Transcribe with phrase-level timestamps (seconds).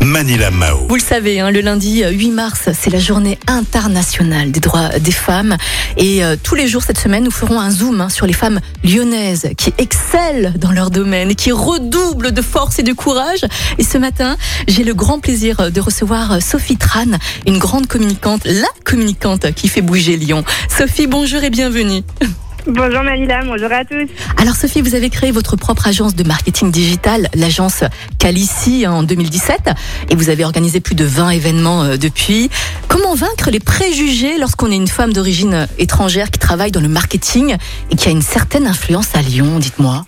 [0.00, 0.86] Manila Mao.
[0.88, 4.88] Vous le savez, hein, le lundi euh, 8 mars, c'est la journée internationale des droits
[4.98, 5.56] des femmes.
[5.96, 8.60] Et euh, tous les jours cette semaine, nous ferons un zoom hein, sur les femmes
[8.84, 13.44] lyonnaises qui excellent dans leur domaine et qui redoublent de force et de courage.
[13.78, 14.36] Et ce matin,
[14.66, 19.52] j'ai le grand plaisir euh, de recevoir euh, Sophie Tran, une grande communicante, la communicante
[19.52, 20.44] qui fait bouger Lyon.
[20.68, 22.02] Sophie, bonjour et bienvenue.
[22.68, 24.08] Bonjour Manila, bonjour à tous.
[24.36, 27.82] Alors Sophie, vous avez créé votre propre agence de marketing digital, l'agence
[28.18, 29.70] Calici en 2017,
[30.10, 32.50] et vous avez organisé plus de 20 événements euh, depuis.
[32.86, 36.88] Comment vaincre les préjugés lorsqu'on est une femme d'origine euh, étrangère qui travaille dans le
[36.88, 37.56] marketing
[37.90, 40.04] et qui a une certaine influence à Lyon, dites-moi?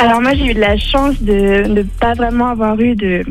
[0.00, 3.24] Alors moi j'ai eu de la chance de ne pas vraiment avoir eu de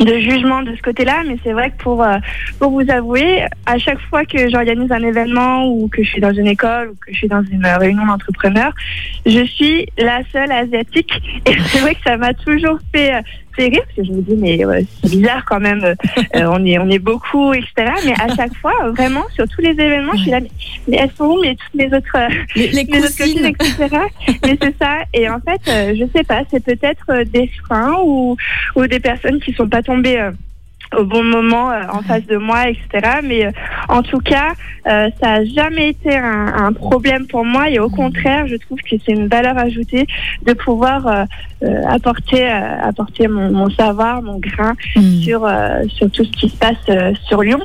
[0.00, 2.16] de jugement de ce côté-là, mais c'est vrai que pour euh,
[2.58, 6.32] pour vous avouer, à chaque fois que j'organise un événement ou que je suis dans
[6.32, 8.72] une école ou que je suis dans une réunion d'entrepreneurs,
[9.26, 11.12] je suis la seule asiatique.
[11.46, 13.20] Et c'est vrai que ça m'a toujours fait euh,
[13.54, 15.94] fait rire parce que je me dis mais euh, c'est bizarre quand même, euh,
[16.36, 17.92] euh, on est on est beaucoup etc.
[18.04, 20.50] Mais à chaque fois, vraiment sur tous les événements, je suis là mais,
[20.88, 23.96] mais elles sont où mais toutes mes autres euh, Les, les autres copines, etc.
[24.44, 24.98] Mais c'est ça.
[25.12, 28.36] Et en fait, euh, je sais pas, c'est peut-être euh, des freins ou,
[28.76, 30.30] ou des personnes qui sont pas tombées euh,
[30.96, 33.20] au bon moment euh, en face de moi, etc.
[33.22, 33.50] Mais euh,
[33.88, 34.52] en tout cas,
[34.86, 37.70] euh, ça a jamais été un, un problème pour moi.
[37.70, 40.06] Et au contraire, je trouve que c'est une valeur ajoutée
[40.44, 41.24] de pouvoir euh,
[41.62, 45.20] euh, apporter, euh, apporter mon, mon savoir, mon grain Hmm.
[45.22, 47.60] sur, euh, sur tout ce qui se passe euh, sur Lyon.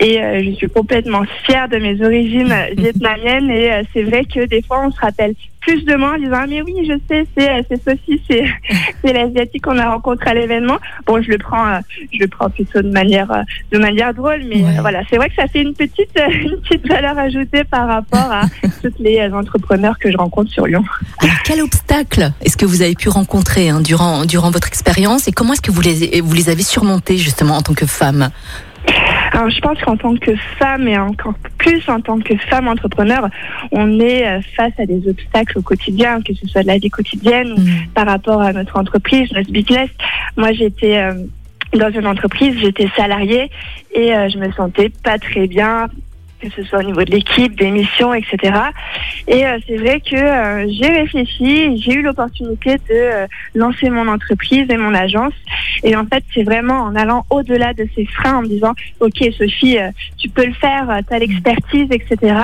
[0.00, 3.50] Et euh, je suis complètement fière de mes origines vietnamiennes.
[3.50, 5.34] Et euh, c'est vrai que des fois, on se rappelle
[5.66, 8.44] plus de moi en disant ah, mais oui, je sais, c'est euh, c'est Sophie, c'est
[9.04, 10.78] c'est l'asiatique qu'on a rencontré à l'événement.
[11.06, 11.78] Bon, je le prends, euh,
[12.12, 14.80] je le prends plutôt de manière euh, de manière drôle, mais Ouais.
[14.80, 16.10] voilà, c'est vrai que ça fait une petite
[16.42, 18.42] une petite valeur ajoutée par rapport à
[18.82, 20.84] toutes les entrepreneurs que je rencontre sur Lyon.
[21.20, 25.32] Alors quel obstacle est-ce que vous avez pu rencontrer hein, durant durant votre expérience et
[25.32, 28.30] comment est-ce que vous les vous les avez surmontés justement en tant que femme?
[29.34, 33.28] Alors, je pense qu'en tant que femme et encore plus en tant que femme entrepreneur,
[33.72, 36.88] on est euh, face à des obstacles au quotidien, que ce soit de la vie
[36.88, 37.86] quotidienne ou Hmm.
[37.94, 39.90] par rapport à notre entreprise, notre business.
[40.36, 41.14] Moi, j'étais euh,
[41.72, 43.50] dans une entreprise, j'étais salariée
[43.92, 45.88] et euh, je me sentais pas très bien
[46.48, 48.36] que ce soit au niveau de l'équipe, des missions, etc.
[49.26, 54.08] Et euh, c'est vrai que euh, j'ai réfléchi, j'ai eu l'opportunité de euh, lancer mon
[54.08, 55.34] entreprise et mon agence.
[55.82, 59.24] Et en fait, c'est vraiment en allant au-delà de ces freins, en me disant, OK,
[59.36, 62.34] Sophie, euh, tu peux le faire, tu as l'expertise, etc.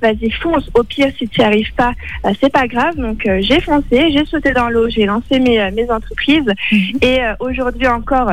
[0.00, 0.70] Vas-y, fonce.
[0.74, 1.92] Au pire, si tu n'y arrives pas,
[2.24, 2.96] euh, c'est pas grave.
[2.96, 6.52] Donc, euh, j'ai foncé, j'ai sauté dans l'eau, j'ai lancé mes, euh, mes entreprises.
[7.02, 8.32] Et euh, aujourd'hui encore,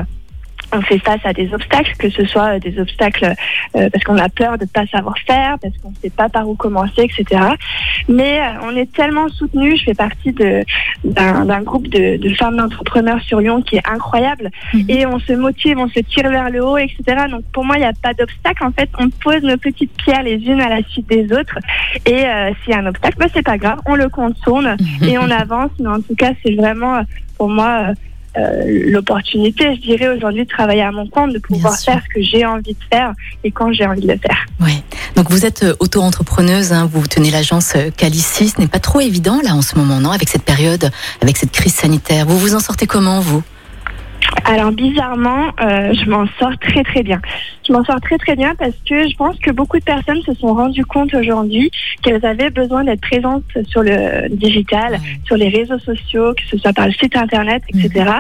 [0.74, 3.34] on fait face à des obstacles, que ce soit euh, des obstacles
[3.76, 6.30] euh, parce qu'on a peur de ne pas savoir faire, parce qu'on ne sait pas
[6.30, 7.42] par où commencer, etc.
[8.08, 9.80] Mais euh, on est tellement soutenus.
[9.80, 10.34] Je fais partie
[11.04, 14.50] d'un groupe de, de femmes d'entrepreneurs sur Lyon qui est incroyable.
[14.74, 14.86] Mhm.
[14.90, 17.26] Et on se motive, on se tire vers le haut, etc.
[17.30, 18.64] Donc pour moi, il n'y a pas d'obstacle.
[18.64, 21.58] En fait, on pose nos petites pierres les unes à la suite des autres.
[22.06, 25.18] Et euh, s'il y a un obstacle, bah, c'est pas grave, on le contourne et
[25.18, 25.72] on avance.
[25.80, 27.02] Mais en tout cas, c'est vraiment
[27.38, 27.94] pour moi
[28.68, 32.46] l'opportunité, je dirais aujourd'hui, de travailler à mon compte, de pouvoir faire ce que j'ai
[32.46, 33.14] envie de faire
[33.44, 34.46] et quand j'ai envie de le faire.
[34.62, 34.82] Oui.
[35.16, 38.50] Donc vous êtes euh, auto-entrepreneuse, hein, vous tenez l'agence euh, Calici.
[38.50, 40.92] Ce n'est pas trop évident là en ce moment, non Avec cette période,
[41.22, 42.26] avec cette crise sanitaire.
[42.26, 43.42] Vous vous en sortez comment, vous?
[44.46, 47.20] Alors bizarrement, euh, je m'en sors très très bien.
[47.68, 50.34] Je m'en sors très très bien parce que je pense que beaucoup de personnes se
[50.36, 51.72] sont rendues compte aujourd'hui
[52.04, 56.74] qu'elles avaient besoin d'être présentes sur le digital, sur les réseaux sociaux, que ce soit
[56.74, 58.12] par le site internet, etc.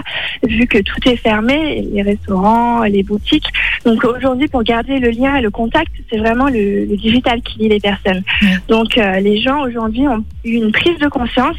[0.43, 3.47] Vu que tout est fermé, les restaurants, les boutiques.
[3.85, 7.59] Donc aujourd'hui, pour garder le lien et le contact, c'est vraiment le, le digital qui
[7.59, 8.23] lie les personnes.
[8.41, 8.59] Mhm.
[8.67, 11.57] Donc euh, les gens aujourd'hui ont eu une prise de conscience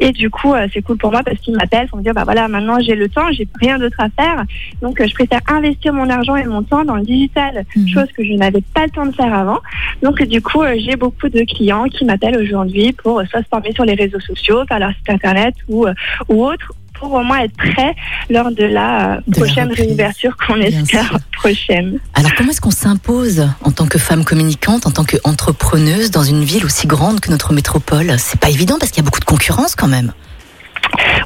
[0.00, 2.24] et du coup, euh, c'est cool pour moi parce qu'ils m'appellent pour me dire, bah
[2.24, 4.44] voilà, maintenant j'ai le temps, j'ai rien d'autre à faire.
[4.82, 7.88] Donc euh, je préfère investir mon argent et mon temps dans le digital, Mhm.
[7.88, 9.60] chose que je n'avais pas le temps de faire avant.
[10.02, 13.48] Donc du coup, euh, j'ai beaucoup de clients qui m'appellent aujourd'hui pour euh, soit se
[13.48, 15.86] former sur les réseaux sociaux, faire leur site internet ou,
[16.28, 17.94] ou autre pour au moins être prêt
[18.30, 19.86] lors de la De la prochaine reprise.
[19.86, 21.98] réouverture qu'on espère prochaine.
[22.14, 26.42] Alors comment est-ce qu'on s'impose en tant que femme communicante, en tant qu'entrepreneuse dans une
[26.42, 28.14] ville aussi grande que notre métropole?
[28.18, 30.12] C'est pas évident parce qu'il y a beaucoup de concurrence quand même.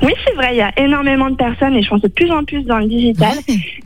[0.02, 2.44] Oui, c'est vrai, il y a énormément de personnes et je pense de plus en
[2.44, 3.34] plus dans le digital.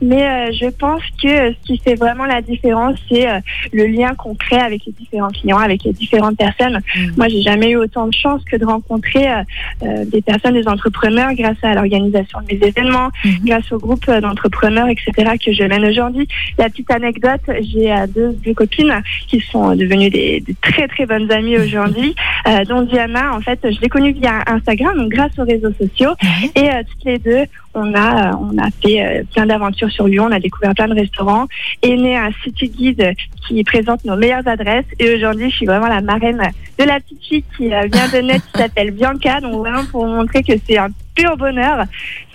[0.01, 3.39] Mais euh, je pense que ce qui fait vraiment la différence, c'est euh,
[3.73, 6.79] le lien qu'on crée avec les différents clients, avec les différentes personnes.
[6.95, 7.07] Mm.
[7.17, 9.43] Moi, j'ai jamais eu autant de chance que de rencontrer euh,
[9.83, 13.31] euh, des personnes, des entrepreneurs, grâce à l'organisation de mes événements, Mhm.
[13.45, 16.27] grâce au groupe euh, d'entrepreneurs, etc., que je mène aujourd'hui.
[16.57, 21.05] La petite anecdote, j'ai euh, deux, deux copines qui sont devenues des, des très très
[21.05, 22.15] bonnes amies aujourd'hui,
[22.47, 26.04] euh, dont Diana, en fait, je l'ai connue via Instagram, donc grâce aux réseaux sociaux.
[26.09, 26.51] Ouais.
[26.55, 30.07] Et euh, toutes les deux, on a, euh, on a fait euh, plein d'aventures sur
[30.07, 31.47] Lyon, on a découvert plein de restaurants,
[31.81, 33.13] est né un city guide
[33.47, 34.85] qui présente nos meilleures adresses.
[34.99, 36.41] Et aujourd'hui, je suis vraiment la marraine
[36.79, 39.39] de la petite fille qui vient de naître, qui s'appelle Bianca.
[39.41, 41.85] Donc vraiment pour vous montrer que c'est un pur bonheur.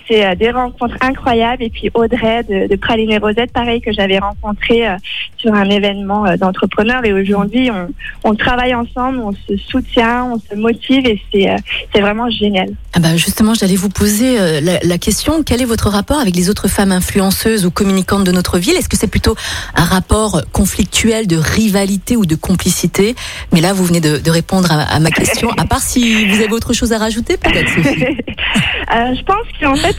[0.07, 1.63] C'est euh, des rencontres incroyables.
[1.63, 4.95] Et puis Audrey de, de Praline et Rosette, pareil, que j'avais rencontré euh,
[5.37, 7.05] sur un événement euh, d'entrepreneurs.
[7.05, 7.89] Et aujourd'hui, on,
[8.23, 12.69] on travaille ensemble, on se soutient, on se motive et c'est euh, vraiment génial.
[12.93, 16.49] Ah bah justement, j'allais vous poser la, la question quel est votre rapport avec les
[16.49, 18.75] autres femmes influenceuses ou communicantes de notre ville?
[18.75, 19.35] Est-ce que c'est plutôt
[19.75, 23.15] un rapport conflictuel de rivalité ou de complicité?
[23.53, 25.51] Mais là, vous venez de, de répondre à, à ma question.
[25.57, 27.69] À part si vous avez autre chose à rajouter, peut-être.
[27.69, 28.17] Sophie
[29.15, 29.90] je pense qu'en fait,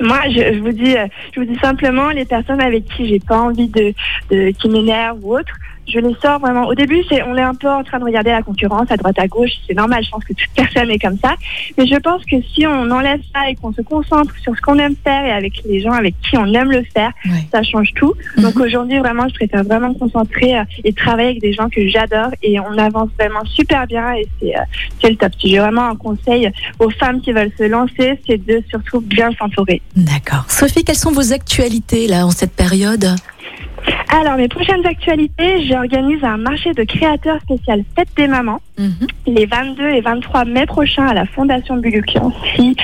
[0.00, 3.20] moi, je, je vous dis, euh, je vous dis simplement les personnes avec qui j'ai
[3.20, 3.94] pas envie de,
[4.30, 5.54] de qui m'énervent ou autre.
[5.88, 6.66] Je les sors vraiment.
[6.66, 9.18] Au début, c'est, on est un peu en train de regarder la concurrence à droite
[9.18, 9.50] à gauche.
[9.66, 10.02] C'est normal.
[10.04, 11.34] Je pense que toute personne est comme ça.
[11.76, 14.78] Mais je pense que si on enlève ça et qu'on se concentre sur ce qu'on
[14.78, 17.46] aime faire et avec les gens avec qui on aime le faire, Ouais.
[17.52, 18.14] ça change tout.
[18.36, 18.42] Mhm.
[18.44, 21.86] Donc aujourd'hui, vraiment, je préfère vraiment me concentrer euh, et travailler avec des gens que
[21.88, 24.60] j'adore et on avance vraiment super bien et c'est, euh,
[25.00, 25.32] c'est le top.
[25.40, 29.30] Si j'ai vraiment un conseil aux femmes qui veulent se lancer, c'est de surtout bien
[29.38, 29.82] s'entourer.
[29.96, 30.44] D'accord.
[30.48, 33.06] Sophie, quelles sont vos actualités là en cette période?
[34.14, 39.06] Alors, mes prochaines actualités, j'organise un marché de créateurs spécial Fête des mamans Mhm.
[39.26, 41.80] les 22 et 23 mai prochains à la Fondation.
[42.56, 42.76] Si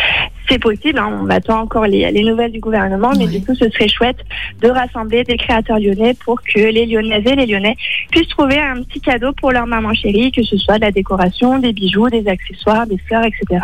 [0.49, 3.39] c'est possible, hein, on attend encore les, les nouvelles du gouvernement, mais Oui.
[3.39, 4.19] du coup, ce serait chouette
[4.63, 7.77] de rassembler des créateurs lyonnais pour que les Lyonnaises et les Lyonnais
[8.11, 11.59] puissent trouver un petit cadeau pour leur maman chérie, que ce soit de la décoration,
[11.59, 13.61] des bijoux, des accessoires, des fleurs, etc.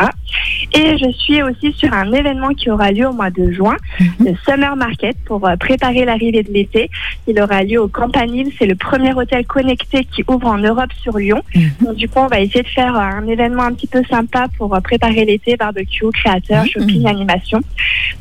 [0.72, 4.26] Et je suis aussi sur un événement qui aura lieu au mois de juin, Mhm.
[4.26, 6.90] le Summer Market, pour euh, préparer l'arrivée de l'été.
[7.26, 8.50] Il aura lieu au Campanile.
[8.58, 11.42] C'est le premier hôtel connecté qui ouvre en Europe sur Lyon.
[11.54, 11.70] Mhm.
[11.80, 14.46] Donc, du coup, on va essayer de faire euh, un événement un petit peu sympa
[14.58, 16.73] pour euh, préparer l'été, barbecue, créateurs, Mhm.
[16.74, 17.60] Shopping, animation.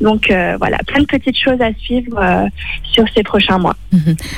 [0.00, 2.46] Donc euh, voilà, plein de petites choses à suivre euh,
[2.92, 3.76] sur ces prochains mois.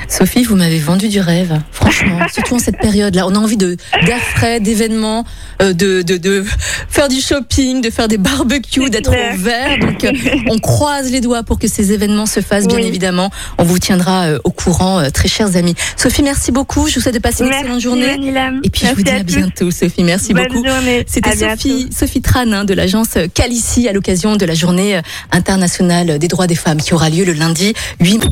[0.07, 3.25] Sophie, vous m'avez vendu du rêve, franchement, surtout en cette période-là.
[3.27, 5.25] On a envie de d'air frais, d'événements,
[5.61, 6.43] euh, de, de, de
[6.89, 9.77] faire du shopping, de faire des barbecues, d'être au vert.
[9.79, 10.05] Donc,
[10.49, 13.29] on croise les doigts pour que ces événements se fassent, bien évidemment.
[13.57, 15.75] On vous tiendra au courant, très chers amis.
[15.95, 16.87] Sophie, merci beaucoup.
[16.87, 18.17] Je vous souhaite de passer une excellente journée.
[18.63, 20.03] Et puis, je vous dis à bientôt, Sophie.
[20.03, 20.65] Merci Bonne beaucoup.
[20.65, 21.03] journée.
[21.07, 21.61] C'était bientôt.
[21.61, 25.01] Sophie, Sophie Tran hein, de l'agence Calici à l'occasion de la journée euh,
[25.31, 28.23] internationale des droits des femmes qui aura lieu le lundi 8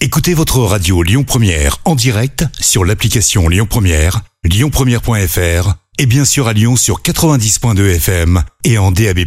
[0.00, 6.48] Écoutez votre radio Lyon Première en direct sur l'application Lyon Première, lyonpremière.fr et bien sûr
[6.48, 9.26] à Lyon sur 90.2 FM et en DAB+.